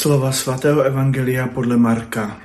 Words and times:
Slova 0.00 0.32
svatého 0.32 0.82
Evangelia 0.82 1.46
podle 1.46 1.76
Marka. 1.76 2.40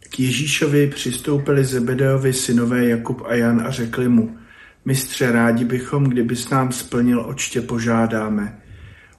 K 0.00 0.20
Ježíšovi 0.20 0.86
přistoupili 0.86 1.64
Zebedeovi 1.64 2.32
synové 2.32 2.88
Jakub 2.88 3.22
a 3.26 3.34
Jan 3.34 3.66
a 3.66 3.70
řekli 3.70 4.08
mu, 4.08 4.36
mistře, 4.84 5.32
rádi 5.32 5.64
bychom, 5.64 6.04
kdybys 6.04 6.50
nám 6.50 6.72
splnil, 6.72 7.20
očtě 7.20 7.60
požádáme. 7.60 8.58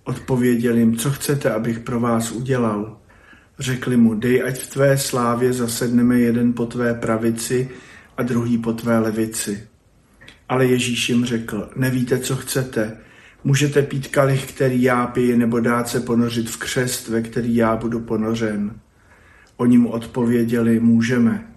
Odpověděl 0.03 0.77
jim, 0.77 0.97
co 0.97 1.11
chcete, 1.11 1.51
abych 1.51 1.79
pro 1.79 1.99
vás 1.99 2.31
udělal. 2.31 2.97
Řekli 3.59 3.97
mu, 3.97 4.13
dej, 4.13 4.43
ať 4.43 4.59
v 4.59 4.69
tvé 4.69 4.97
slávě 4.97 5.53
zasedneme 5.53 6.19
jeden 6.19 6.53
po 6.53 6.65
tvé 6.65 6.93
pravici 6.93 7.69
a 8.17 8.23
druhý 8.23 8.57
po 8.57 8.73
tvé 8.73 8.99
levici. 8.99 9.67
Ale 10.49 10.65
Ježíš 10.65 11.09
jim 11.09 11.25
řekl, 11.25 11.69
nevíte, 11.75 12.19
co 12.19 12.35
chcete, 12.35 12.97
Můžete 13.43 13.81
pít 13.81 14.07
kalich, 14.07 14.53
který 14.53 14.81
já 14.81 15.07
piji, 15.07 15.37
nebo 15.37 15.59
dát 15.59 15.89
se 15.89 15.99
ponořit 15.99 16.49
v 16.49 16.57
křest, 16.57 17.07
ve 17.07 17.21
který 17.21 17.55
já 17.55 17.75
budu 17.75 17.99
ponořen. 17.99 18.79
Oni 19.57 19.77
mu 19.77 19.89
odpověděli, 19.89 20.79
můžeme. 20.79 21.47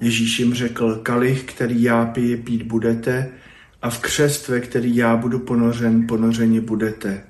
Ježíš 0.00 0.38
jim 0.38 0.54
řekl, 0.54 0.94
kalich, 0.94 1.44
který 1.44 1.82
já 1.82 2.06
piji, 2.06 2.36
pít 2.36 2.62
budete 2.62 3.30
a 3.82 3.90
v 3.90 3.98
křest, 3.98 4.48
ve 4.48 4.60
který 4.60 4.96
já 4.96 5.16
budu 5.16 5.38
ponořen, 5.38 6.06
ponořeni 6.06 6.60
budete. 6.60 7.24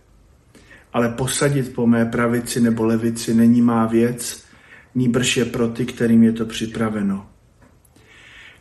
Ale 0.93 1.09
posadit 1.09 1.75
po 1.75 1.87
mé 1.87 2.07
pravici 2.07 2.61
nebo 2.61 2.85
levici 2.85 3.35
není 3.35 3.63
má 3.63 3.87
věc, 3.87 4.45
nýbrž 4.95 5.37
je 5.37 5.45
pro 5.45 5.69
ty, 5.69 5.87
kterým 5.87 6.23
je 6.23 6.33
to 6.33 6.47
připraveno. 6.47 7.27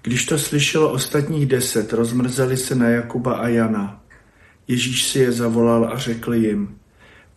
Když 0.02 0.26
to 0.26 0.40
slyšelo 0.40 0.92
ostatních 0.92 1.46
deset, 1.46 1.94
rozmrzeli 1.94 2.58
se 2.58 2.76
na 2.76 2.90
Jakuba 2.90 3.34
a 3.34 3.48
Jana. 3.48 4.04
Ježíš 4.68 5.04
si 5.04 5.20
je 5.20 5.32
zavolal 5.32 5.90
a 5.94 5.98
řekl 5.98 6.34
jim, 6.34 6.76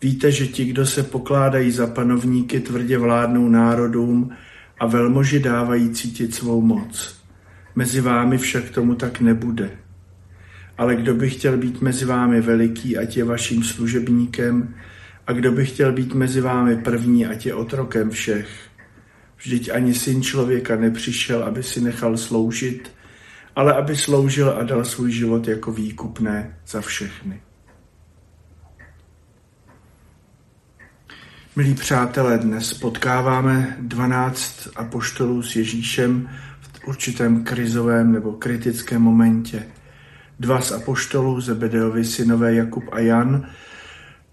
víte, 0.01 0.31
že 0.31 0.47
ti, 0.47 0.65
kdo 0.65 0.85
se 0.85 1.03
pokládají 1.03 1.71
za 1.71 1.87
panovníky, 1.87 2.59
tvrdě 2.59 2.97
vládnou 2.97 3.49
národům 3.49 4.31
a 4.79 4.85
velmoži 4.85 5.39
dávají 5.39 5.89
cítit 5.89 6.35
svou 6.35 6.61
moc. 6.61 7.15
Mezi 7.75 8.01
vámi 8.01 8.37
však 8.37 8.69
tomu 8.69 8.95
tak 8.95 9.21
nebude. 9.21 9.69
Ale 10.77 10.95
kdo 10.95 11.13
by 11.13 11.29
chtěl 11.29 11.57
být 11.57 11.81
mezi 11.81 12.05
vámi 12.05 12.41
veliký, 12.41 12.97
ať 12.97 13.17
je 13.17 13.23
vaším 13.23 13.63
služebníkem, 13.63 14.75
a 15.27 15.33
kdo 15.33 15.51
by 15.51 15.65
chtěl 15.65 15.91
být 15.91 16.13
mezi 16.13 16.41
vámi 16.41 16.77
první, 16.77 17.25
ať 17.25 17.45
je 17.45 17.53
otrokem 17.53 18.09
všech. 18.09 18.49
Vždyť 19.37 19.69
ani 19.73 19.93
syn 19.93 20.21
člověka 20.21 20.75
nepřišel, 20.75 21.43
aby 21.43 21.63
si 21.63 21.81
nechal 21.81 22.17
sloužit, 22.17 22.91
ale 23.55 23.73
aby 23.73 23.95
sloužil 23.95 24.49
a 24.59 24.63
dal 24.63 24.85
svůj 24.85 25.11
život 25.11 25.47
jako 25.47 25.71
výkupné 25.71 26.57
za 26.67 26.81
všechny. 26.81 27.41
Milí 31.55 31.73
přátelé, 31.73 32.37
dnes 32.37 32.73
potkáváme 32.73 33.77
12 33.81 34.67
apoštolů 34.75 35.41
s 35.41 35.55
Ježíšem 35.55 36.29
v 36.61 36.87
určitém 36.87 37.43
krizovém 37.43 38.11
nebo 38.11 38.31
kritickém 38.31 39.01
momentě. 39.01 39.67
Dva 40.39 40.61
z 40.61 40.71
apoštolů, 40.71 41.41
Zebedeovi 41.41 42.05
synové 42.05 42.53
Jakub 42.53 42.83
a 42.91 42.99
Jan, 42.99 43.49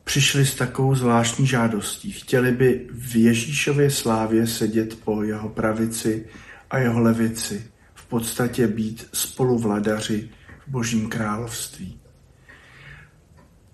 přišli 0.04 0.46
s 0.46 0.54
takovou 0.54 0.94
zvláštní 0.94 1.46
žádostí. 1.46 2.12
Chtěli 2.12 2.52
by 2.52 2.86
v 2.92 3.16
Ježíšově 3.16 3.90
slávě 3.90 4.46
sedět 4.46 4.98
po 5.04 5.22
jeho 5.22 5.48
pravici 5.48 6.26
a 6.70 6.78
jeho 6.78 7.00
levici 7.00 7.70
podstatě 8.08 8.66
být 8.66 9.08
spoluvladaři 9.12 10.30
v 10.66 10.70
Božím 10.70 11.08
království. 11.08 12.00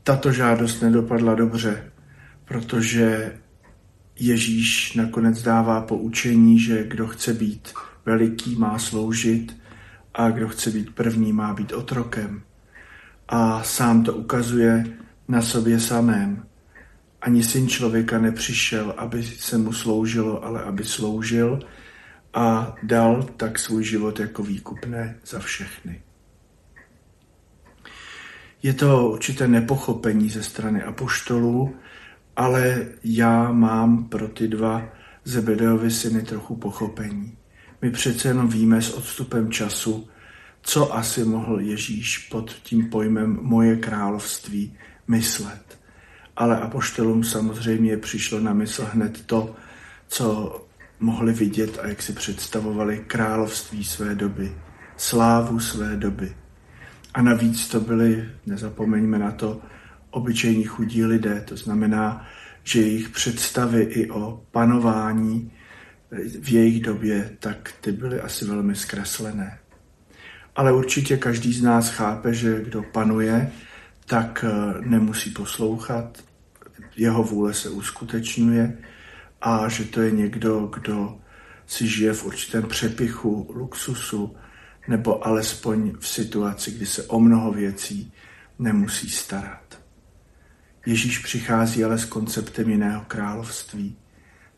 Tato 0.03 0.33
žádost 0.33 0.81
nedopadla 0.81 1.35
dobře, 1.35 1.93
protože 2.45 3.33
Ježíš 4.19 4.95
nakonec 4.95 5.43
dává 5.43 5.81
poučení, 5.81 6.59
že 6.59 6.85
kdo 6.85 7.07
chce 7.07 7.35
být 7.35 7.69
veliký, 8.07 8.57
má 8.57 8.79
sloužit 8.79 9.57
a 10.15 10.31
kdo 10.31 10.49
chce 10.49 10.71
být 10.71 10.95
první, 10.95 11.33
má 11.33 11.55
být 11.55 11.73
otrokem. 11.73 12.43
A 13.29 13.63
sám 13.63 14.03
to 14.03 14.15
ukazuje 14.15 14.85
na 15.29 15.43
sobě 15.43 15.81
samém. 15.81 16.45
Ani 17.21 17.43
syn 17.43 17.69
člověka 17.69 18.19
nepřišel, 18.19 18.95
aby 18.97 19.23
se 19.23 19.59
mu 19.59 19.73
sloužilo, 19.73 20.45
ale 20.45 20.63
aby 20.63 20.85
sloužil 20.85 21.61
a 22.35 22.77
dal 22.83 23.23
tak 23.23 23.59
svůj 23.59 23.85
život 23.85 24.21
jako 24.21 24.43
výkupné 24.43 25.17
za 25.27 25.39
všechny. 25.39 26.03
Je 28.63 28.75
to 28.75 29.09
určité 29.09 29.49
nepochopení 29.49 30.31
ze 30.31 30.43
strany 30.43 30.83
apoštolů, 30.83 31.77
ale 32.37 32.87
já 33.05 33.53
mám 33.53 34.05
pro 34.05 34.29
ty 34.29 34.49
dva 34.49 34.83
Zebedeovi 35.25 35.91
syny 35.91 36.23
trochu 36.23 36.57
pochopení. 36.57 37.37
My 37.83 37.91
přece 37.91 38.29
jenom 38.29 38.49
víme 38.49 38.83
s 38.83 38.91
odstupem 38.91 39.53
času, 39.53 40.09
co 40.63 40.95
asi 40.95 41.25
mohl 41.25 41.61
Ježíš 41.61 42.19
pod 42.19 42.51
tím 42.51 42.91
pojmem 42.91 43.39
moje 43.43 43.77
království 43.77 44.77
myslet. 45.09 45.79
Ale 46.37 46.61
apoštolům 46.61 47.25
samozřejmě 47.25 47.97
přišlo 47.97 48.41
na 48.41 48.53
mysl 48.53 48.89
hned 48.93 49.27
to, 49.27 49.57
co 50.09 50.61
mohli 51.01 51.33
vidět 51.33 51.79
a 51.83 51.87
jak 51.87 52.03
si 52.03 52.13
představovali 52.13 53.05
království 53.07 53.85
své 53.85 54.15
doby, 54.15 54.53
slávu 54.97 55.61
své 55.61 55.97
doby. 55.97 56.37
A 57.15 57.23
navíc 57.23 57.69
to 57.69 57.81
byli, 57.81 58.29
nezapomeňme 58.47 59.19
na 59.19 59.31
to, 59.31 59.61
obyčejní 60.11 60.65
chudí 60.65 61.05
lidé, 61.05 61.41
to 61.41 61.57
znamená, 61.57 62.27
že 62.65 62.81
jejich 62.81 63.09
představy 63.09 63.83
i 63.83 64.11
o 64.11 64.43
panování 64.51 65.53
v 66.41 66.49
jejich 66.53 66.83
době, 66.83 67.31
tak 67.39 67.73
ty 67.81 67.93
byly 67.93 68.21
asi 68.21 68.45
velmi 68.45 68.77
zkreslené. 68.77 69.59
Ale 70.57 70.73
určitě 70.73 71.17
každý 71.17 71.53
z 71.53 71.63
nás 71.63 71.91
chápe, 71.91 72.35
že 72.35 72.63
kdo 72.63 72.83
panuje, 72.83 73.53
tak 74.07 74.45
eh, 74.49 74.81
nemusí 74.81 75.31
poslouchat, 75.31 76.25
jeho 76.97 77.23
vůle 77.23 77.55
se 77.55 77.69
uskutečňuje 77.69 78.79
a 79.45 79.69
že 79.69 79.85
to 79.85 80.01
je 80.01 80.11
někdo, 80.11 80.67
kdo 80.67 81.19
si 81.67 81.89
žije 81.89 82.13
v 82.13 82.25
určitém 82.25 82.63
přepichu, 82.63 83.47
luxusu, 83.55 84.37
nebo 84.89 85.27
alespoň 85.27 85.93
v 86.01 86.09
situaci, 86.09 86.71
kdy 86.71 86.87
se 86.87 87.03
o 87.03 87.21
mnoho 87.21 87.53
věcí 87.53 88.13
nemusí 88.59 89.11
starat. 89.11 89.79
Ježíš 90.87 91.19
přichází 91.19 91.85
ale 91.85 91.99
s 91.99 92.05
konceptem 92.05 92.71
jiného 92.71 93.05
království. 93.09 93.97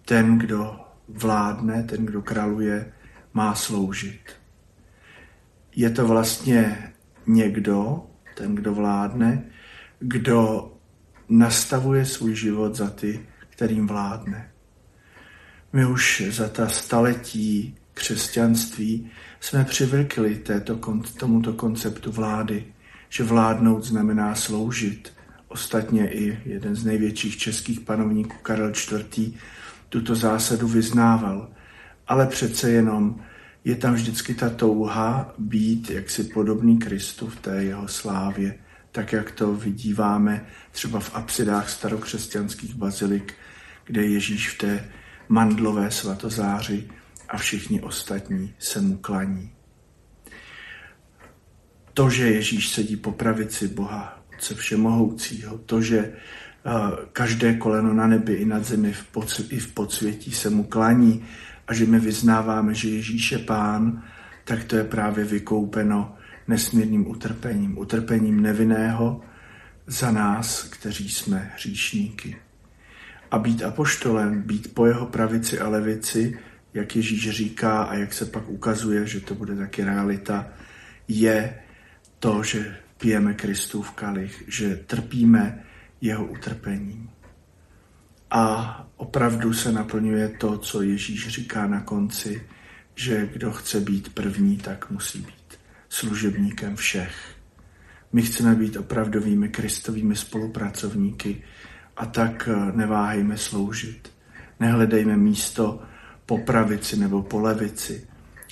Ten, 0.04 0.38
kdo 0.38 0.80
vládne, 1.08 1.82
ten, 1.82 2.06
kdo 2.06 2.22
králuje, 2.22 2.92
má 3.34 3.54
sloužit. 3.54 4.32
Je 5.76 5.90
to 5.90 6.06
vlastně 6.06 6.92
někdo, 7.26 8.06
ten, 8.34 8.54
kdo 8.54 8.74
vládne, 8.74 9.44
kdo 9.98 10.72
nastavuje 11.28 12.06
svůj 12.06 12.34
život 12.34 12.74
za 12.74 12.90
ty, 12.90 13.26
kterým 13.50 13.86
vládne. 13.86 14.50
My 15.72 15.86
už 15.86 16.22
za 16.30 16.48
ta 16.48 16.68
staletí 16.68 17.74
křesťanství 17.94 19.10
jsme 19.40 19.64
přivykli 19.64 20.36
této, 20.36 20.80
tomuto 21.18 21.52
konceptu 21.52 22.12
vlády, 22.12 22.64
že 23.08 23.24
vládnout 23.24 23.84
znamená 23.84 24.34
sloužit. 24.34 25.12
Ostatně 25.48 26.12
i 26.12 26.38
jeden 26.44 26.74
z 26.74 26.84
největších 26.84 27.36
českých 27.36 27.80
panovníků 27.80 28.36
Karel 28.42 28.70
IV. 28.70 29.34
tuto 29.88 30.14
zásadu 30.14 30.68
vyznával. 30.68 31.48
Ale 32.08 32.26
přece 32.26 32.70
jenom 32.70 33.20
je 33.64 33.76
tam 33.76 33.94
vždycky 33.94 34.34
ta 34.34 34.50
touha 34.50 35.34
být 35.38 35.90
jaksi 35.90 36.24
podobný 36.24 36.78
Kristu 36.78 37.26
v 37.26 37.36
té 37.36 37.64
jeho 37.64 37.88
slávě, 37.88 38.54
tak 38.92 39.12
jak 39.12 39.30
to 39.30 39.52
vidíváme 39.52 40.46
třeba 40.72 41.00
v 41.00 41.14
apsidách 41.14 41.70
starokřesťanských 41.70 42.74
bazilik, 42.74 43.34
kde 43.84 44.06
Ježíš 44.06 44.50
v 44.50 44.58
té 44.58 44.88
mandlové 45.28 45.90
svatozáři 45.90 46.88
a 47.28 47.36
všichni 47.36 47.80
ostatní 47.80 48.54
se 48.58 48.80
mu 48.80 48.96
klaní. 48.96 49.50
To, 51.94 52.10
že 52.10 52.30
Ježíš 52.30 52.68
sedí 52.68 52.96
po 52.96 53.12
pravici 53.12 53.68
Boha, 53.68 54.22
se 54.38 54.54
všemohoucího, 54.54 55.58
to, 55.58 55.82
že 55.82 55.98
eh, 55.98 56.70
každé 57.12 57.54
koleno 57.54 57.94
na 57.94 58.06
nebi 58.06 58.34
i 58.34 58.44
nad 58.44 58.64
zemi 58.64 58.92
v 58.92 59.06
i 59.50 59.58
v 59.58 59.72
podsvětí 59.72 60.32
se 60.32 60.50
mu 60.50 60.64
klaní 60.64 61.24
a 61.68 61.74
že 61.74 61.86
my 61.86 62.00
vyznáváme, 62.00 62.74
že 62.74 62.88
Ježíš 62.88 63.32
je 63.32 63.38
pán, 63.38 64.02
tak 64.44 64.64
to 64.64 64.76
je 64.76 64.84
právě 64.84 65.24
vykoupeno 65.24 66.16
nesmírným 66.48 67.10
utrpením. 67.10 67.78
Utrpením 67.78 68.42
nevinného 68.42 69.20
za 69.86 70.10
nás, 70.10 70.62
kteří 70.62 71.10
jsme 71.10 71.52
hříšníky. 71.54 72.36
A 73.30 73.38
být 73.38 73.62
apoštolem, 73.62 74.42
být 74.42 74.74
po 74.74 74.86
jeho 74.86 75.06
pravici 75.06 75.58
a 75.58 75.68
levici, 75.68 76.38
jak 76.74 76.96
Ježíš 76.96 77.30
říká 77.30 77.82
a 77.82 77.94
jak 77.94 78.12
se 78.12 78.24
pak 78.24 78.48
ukazuje, 78.48 79.06
že 79.06 79.20
to 79.20 79.34
bude 79.34 79.56
taky 79.56 79.84
realita, 79.84 80.48
je 81.08 81.54
to, 82.18 82.42
že 82.42 82.76
pijeme 82.98 83.34
Kristův 83.34 83.90
kalich, 83.90 84.44
že 84.46 84.76
trpíme 84.76 85.64
jeho 86.00 86.26
utrpením. 86.26 87.10
A 88.30 88.88
opravdu 88.96 89.52
se 89.52 89.72
naplňuje 89.72 90.28
to, 90.28 90.58
co 90.58 90.82
Ježíš 90.82 91.28
říká 91.28 91.66
na 91.66 91.80
konci, 91.80 92.42
že 92.94 93.28
kdo 93.32 93.52
chce 93.52 93.80
být 93.80 94.14
první, 94.14 94.56
tak 94.56 94.90
musí 94.90 95.18
být 95.18 95.58
služebníkem 95.88 96.76
všech. 96.76 97.36
My 98.12 98.22
chceme 98.22 98.54
být 98.54 98.76
opravdovými 98.76 99.48
kristovými 99.48 100.16
spolupracovníky 100.16 101.42
a 101.96 102.06
tak 102.06 102.48
neváhejme 102.74 103.38
sloužit. 103.38 104.12
Nehledejme 104.60 105.16
místo 105.16 105.82
po 106.26 106.38
pravici 106.38 106.96
nebo 106.96 107.22
po 107.22 107.40
levici, 107.40 108.08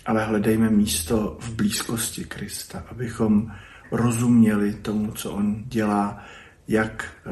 ale 0.07 0.25
hledejme 0.25 0.71
místo 0.71 1.37
v 1.41 1.55
blízkosti 1.55 2.25
Krista, 2.25 2.85
abychom 2.91 3.53
rozuměli 3.91 4.75
tomu, 4.75 5.13
co 5.13 5.33
on 5.33 5.65
dělá, 5.67 6.25
jak 6.69 7.07
eh, 7.27 7.31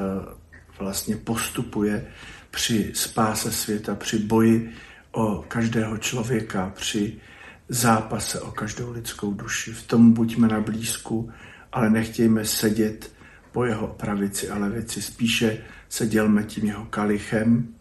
vlastně 0.79 1.17
postupuje 1.17 2.06
při 2.50 2.91
spáse 2.94 3.53
světa, 3.53 3.94
při 3.94 4.19
boji 4.19 4.73
o 5.12 5.44
každého 5.49 5.99
člověka, 5.99 6.73
při 6.75 7.17
zápase 7.69 8.41
o 8.41 8.50
každou 8.50 8.93
lidskou 8.93 9.32
duši. 9.35 9.73
V 9.73 9.82
tom 9.82 10.12
buďme 10.12 10.49
na 10.49 10.61
blízku, 10.61 11.31
ale 11.73 11.91
nechtějme 11.91 12.44
sedět 12.44 13.12
po 13.53 13.64
jeho 13.64 13.87
pravici 13.87 14.50
a 14.50 14.59
levici. 14.59 15.03
Spíše 15.03 15.59
se 15.92 16.06
dělme 16.06 16.44
tím 16.44 16.64
jeho 16.64 16.84
kalichem, 16.84 17.74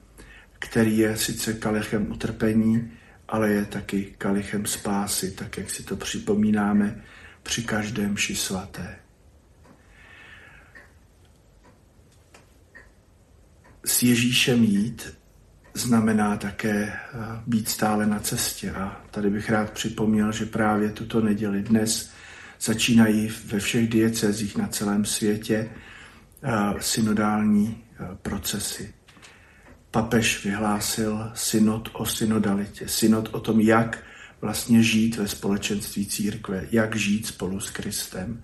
který 0.60 0.98
je 0.98 1.18
sice 1.18 1.54
kalichem 1.54 2.12
utrpení, 2.12 2.92
ale 3.28 3.50
je 3.50 3.66
taky 3.66 4.16
kalichem 4.18 4.66
spásy, 4.66 5.32
tak 5.32 5.58
jak 5.58 5.70
si 5.70 5.84
to 5.84 5.96
připomínáme 5.96 7.04
při 7.44 7.64
každém 7.64 8.18
ši 8.18 8.36
svaté. 8.36 8.96
S 13.86 14.04
Ježíšem 14.04 14.64
jít 14.64 15.18
znamená 15.74 16.38
také 16.38 16.94
eh, 16.94 16.98
být 17.48 17.70
stále 17.70 18.06
na 18.06 18.20
cestě. 18.20 18.72
A 18.72 19.02
tady 19.12 19.30
bych 19.30 19.50
rád 19.50 19.72
připomněl, 19.72 20.32
že 20.32 20.46
právě 20.46 20.90
tuto 20.90 21.22
neděli 21.22 21.62
dnes 21.62 22.12
začínají 22.62 23.32
ve 23.46 23.60
všech 23.60 23.90
diecezích 23.90 24.58
na 24.58 24.68
celém 24.68 25.06
světě 25.06 25.70
synodální 26.80 27.84
procesy. 28.22 28.94
Papež 29.92 30.46
vyhlásil 30.46 31.32
synod 31.34 31.90
o 31.94 32.06
synodalitě, 32.06 32.88
synod 32.88 33.30
o 33.32 33.40
tom, 33.40 33.60
jak 33.60 34.04
vlastně 34.42 34.84
žít 34.84 35.18
ve 35.18 35.28
společenství 35.28 36.06
církve, 36.06 36.68
jak 36.72 36.96
žít 36.96 37.26
spolu 37.26 37.60
s 37.60 37.70
Kristem. 37.70 38.44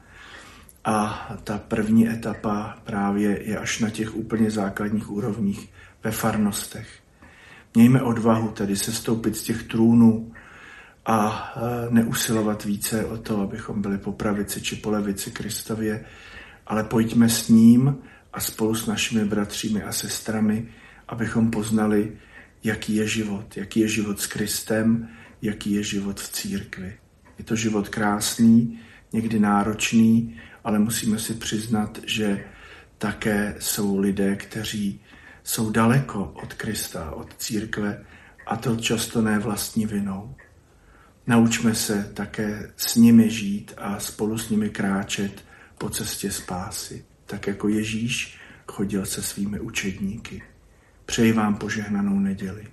A 0.86 1.30
ta 1.44 1.58
první 1.58 2.10
etapa 2.10 2.78
právě 2.84 3.50
je 3.50 3.58
až 3.58 3.80
na 3.80 3.90
těch 3.90 4.16
úplně 4.16 4.52
základních 4.52 5.12
úrovních 5.12 5.70
ve 6.04 6.12
farnostech. 6.12 6.88
Mějme 7.76 8.02
odvahu 8.02 8.48
tedy 8.48 8.76
se 8.76 8.92
stoupit 8.92 9.36
z 9.36 9.42
těch 9.42 9.64
trůnů 9.64 10.34
a 11.06 11.54
neusilovat 11.90 12.66
více 12.66 13.06
o 13.06 13.18
to, 13.18 13.42
abychom 13.42 13.82
byli 13.82 13.98
po 13.98 14.12
pravici 14.12 14.62
či 14.62 14.76
po 14.76 14.90
levici 14.90 15.32
Kristově, 15.32 16.06
ale 16.68 16.84
pojďme 16.84 17.30
s 17.30 17.50
ním 17.50 17.98
a 18.34 18.40
spolu 18.40 18.76
s 18.76 18.86
našimi 18.86 19.26
bratřími 19.26 19.84
a 19.84 19.92
sestrami, 19.92 20.68
abychom 21.08 21.52
poznali, 21.52 22.18
jaký 22.64 22.96
je 22.96 23.08
život, 23.08 23.58
jaký 23.58 23.80
je 23.80 23.88
život 23.88 24.20
s 24.20 24.28
Kristem, 24.28 25.10
jaký 25.42 25.72
je 25.72 25.84
život 25.84 26.20
v 26.20 26.30
církvi. 26.30 26.94
Je 27.38 27.44
to 27.44 27.56
život 27.56 27.90
krásný, 27.90 28.80
někdy 29.14 29.40
náročný, 29.40 30.36
ale 30.64 30.80
musíme 30.80 31.20
si 31.20 31.34
přiznat, 31.34 32.00
že 32.06 32.46
také 32.98 33.56
jsou 33.60 34.00
lidé, 34.00 34.36
kteří 34.36 35.02
jsou 35.44 35.72
daleko 35.72 36.32
od 36.44 36.54
Krista, 36.54 37.12
od 37.12 37.36
církve 37.38 38.06
a 38.48 38.56
to 38.56 38.76
často 38.76 39.22
ne 39.22 39.40
vlastní 39.40 39.86
vinou. 39.86 40.36
Naučme 41.28 41.76
se 41.76 42.12
také 42.14 42.72
s 42.78 42.96
nimi 42.96 43.30
žít 43.30 43.74
a 43.78 44.00
spolu 44.00 44.38
s 44.38 44.50
nimi 44.50 44.70
kráčet 44.70 45.47
po 45.78 45.90
cestě 45.90 46.32
spásy, 46.32 47.06
tak 47.26 47.48
jako 47.48 47.68
Ježíš 47.68 48.40
chodil 48.68 49.06
se 49.06 49.22
svými 49.22 49.60
učedníky. 49.60 50.44
Přeji 51.06 51.34
vám 51.34 51.56
požehnanou 51.56 52.20
neděli. 52.20 52.68